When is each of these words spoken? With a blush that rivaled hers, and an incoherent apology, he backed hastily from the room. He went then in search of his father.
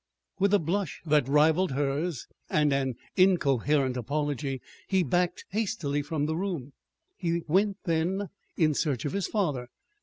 With 0.39 0.51
a 0.55 0.57
blush 0.57 1.03
that 1.05 1.27
rivaled 1.27 1.73
hers, 1.73 2.25
and 2.49 2.73
an 2.73 2.95
incoherent 3.15 3.95
apology, 3.95 4.59
he 4.87 5.03
backed 5.03 5.45
hastily 5.51 6.01
from 6.01 6.25
the 6.25 6.35
room. 6.35 6.73
He 7.17 7.43
went 7.47 7.77
then 7.83 8.29
in 8.57 8.73
search 8.73 9.05
of 9.05 9.13
his 9.13 9.27
father. 9.27 9.67